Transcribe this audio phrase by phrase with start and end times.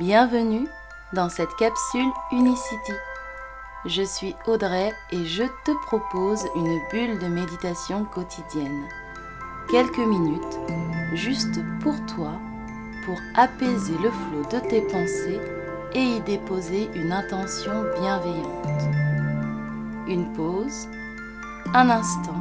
[0.00, 0.66] Bienvenue
[1.12, 2.92] dans cette capsule Unicity.
[3.86, 8.88] Je suis Audrey et je te propose une bulle de méditation quotidienne.
[9.70, 10.58] Quelques minutes,
[11.12, 12.32] juste pour toi,
[13.04, 15.40] pour apaiser le flot de tes pensées
[15.94, 18.82] et y déposer une intention bienveillante.
[20.08, 20.88] Une pause,
[21.72, 22.40] un instant,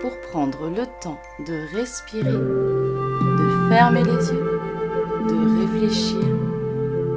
[0.00, 4.60] pour prendre le temps de respirer, de fermer les yeux,
[5.28, 6.39] de réfléchir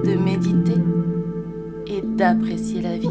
[0.04, 0.82] de méditer
[1.88, 3.10] et d'apprécier la vie.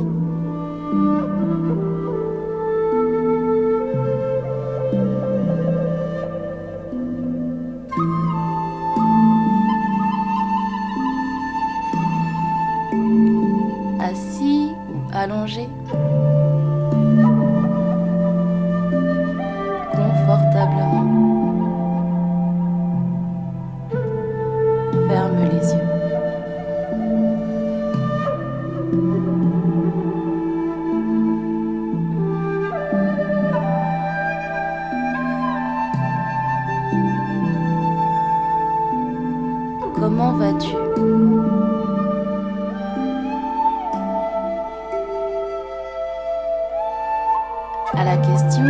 [48.03, 48.65] À la question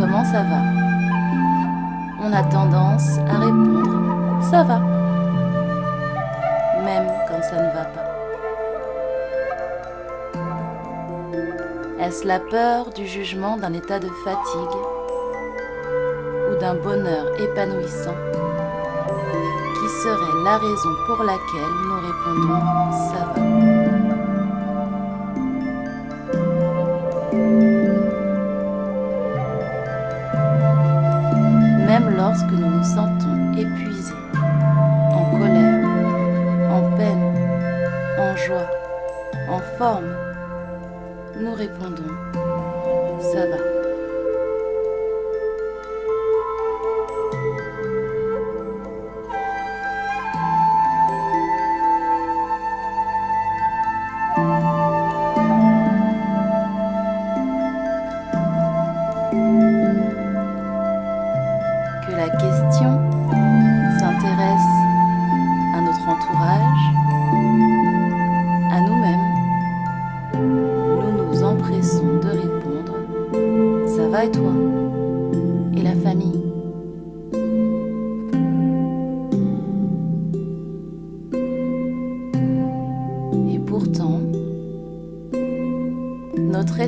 [0.00, 0.62] Comment ça va?
[2.20, 4.80] On a tendance à répondre Ça va,
[6.84, 8.08] même quand ça ne va pas.
[12.00, 14.80] Est-ce la peur du jugement d'un état de fatigue
[16.50, 18.16] ou d'un bonheur épanouissant
[19.78, 23.81] qui serait la raison pour laquelle nous répondons ça va?
[32.32, 35.84] Lorsque nous nous sentons épuisés, en colère,
[36.70, 37.24] en peine,
[38.18, 38.70] en joie,
[39.50, 40.16] en forme,
[41.38, 42.14] nous répondons
[43.20, 43.71] ça va.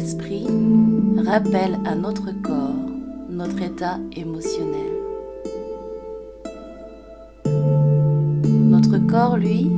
[0.05, 0.47] Notre esprit
[1.27, 2.91] rappelle à notre corps
[3.31, 4.93] notre état émotionnel.
[8.47, 9.73] Notre corps, lui,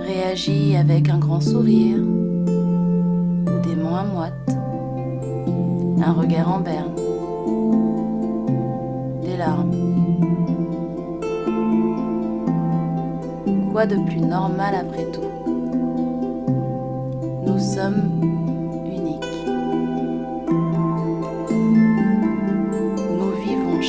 [0.00, 4.56] réagit avec un grand sourire ou des mains moites,
[6.02, 6.94] un regard en berne,
[9.22, 9.70] des larmes.
[13.72, 15.20] Quoi de plus normal après tout?
[17.46, 18.35] Nous sommes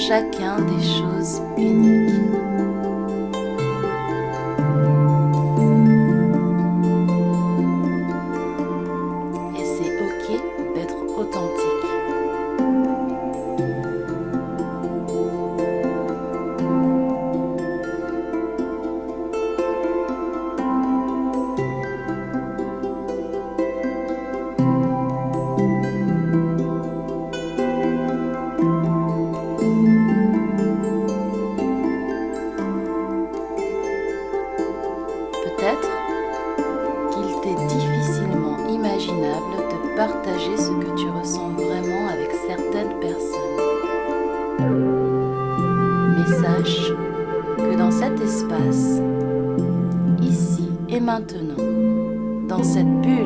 [0.08, 1.97] chacun des choses uniques.
[39.22, 43.58] De partager ce que tu ressens vraiment avec certaines personnes.
[46.16, 46.92] Mais sache
[47.58, 49.02] que dans cet espace,
[50.22, 51.64] ici et maintenant,
[52.48, 53.17] dans cette bulle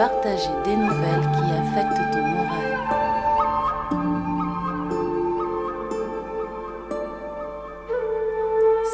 [0.00, 2.70] partager des nouvelles qui affectent ton moral.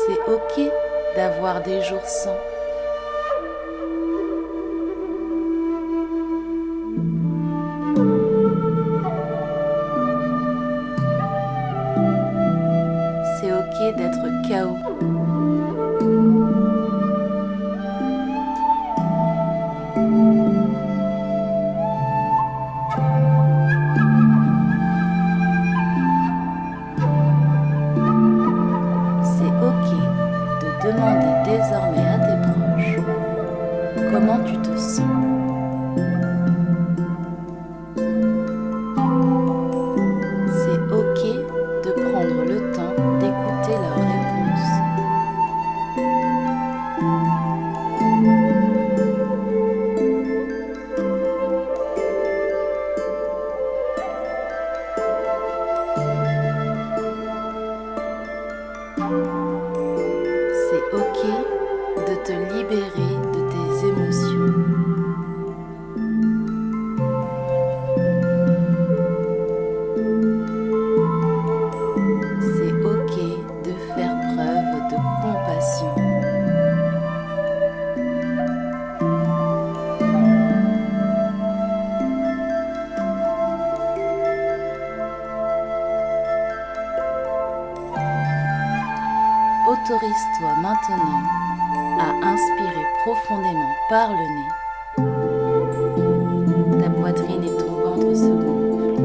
[0.02, 0.72] C'est ok
[1.14, 2.36] d'avoir des jours sans.
[89.88, 91.22] Autorise-toi maintenant
[92.00, 94.50] à inspirer profondément par le nez.
[96.82, 99.04] Ta poitrine et ton ventre se gonflent.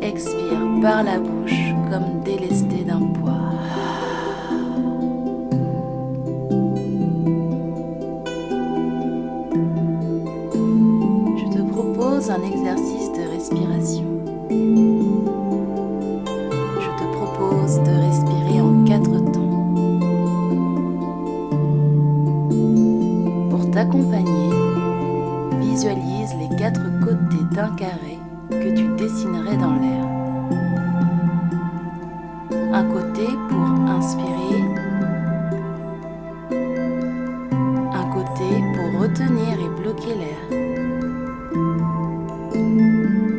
[0.00, 1.69] Expire par la bouche
[25.80, 28.18] visualise les quatre côtés d'un carré
[28.50, 30.04] que tu dessinerais dans l'air.
[32.74, 34.62] Un côté pour inspirer,
[37.94, 40.42] un côté pour retenir et bloquer l'air,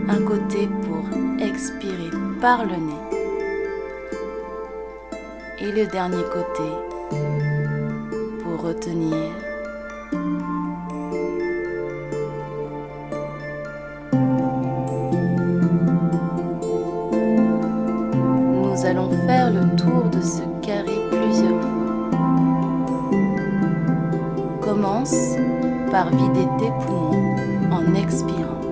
[0.09, 1.03] un côté pour
[1.45, 2.09] expirer
[2.41, 3.03] par le nez
[5.59, 6.69] et le dernier côté
[8.41, 9.50] pour retenir
[19.31, 22.09] faire le tour de ce carré plusieurs fois.
[24.61, 25.15] Commence
[25.89, 27.37] par vider tes poumons
[27.71, 28.65] en expirant.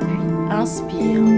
[0.00, 1.29] Puis inspire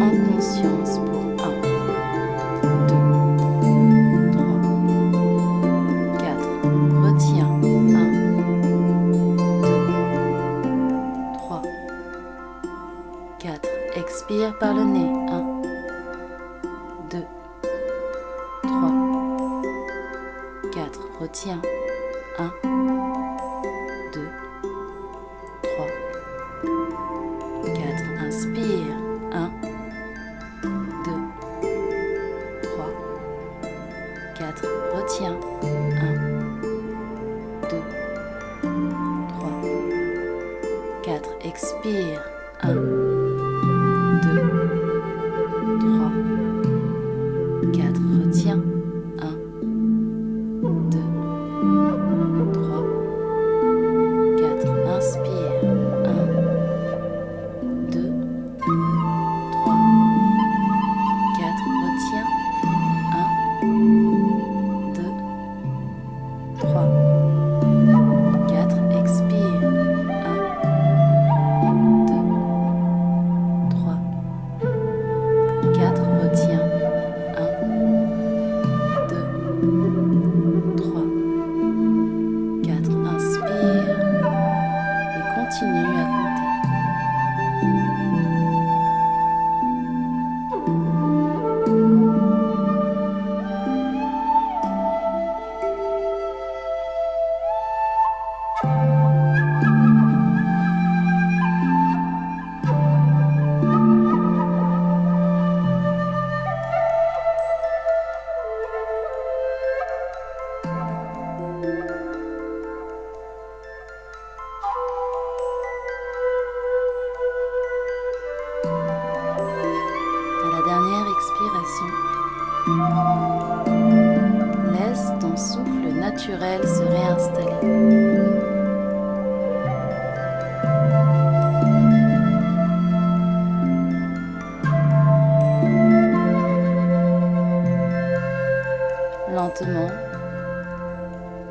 [14.59, 15.22] par le nez.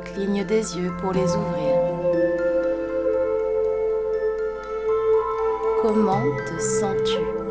[0.04, 1.74] Cligne des yeux pour les ouvrir.
[5.82, 7.41] Comment te sens-tu?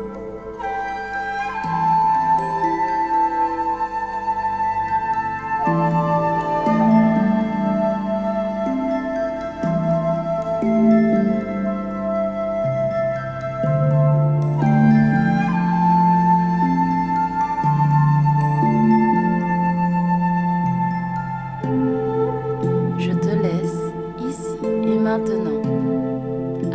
[25.42, 26.70] Maintenant,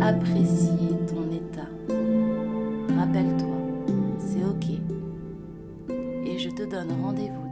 [1.06, 1.68] ton état.
[2.98, 3.56] Rappelle-toi,
[4.18, 4.78] c'est OK.
[6.26, 7.47] Et je te donne rendez-vous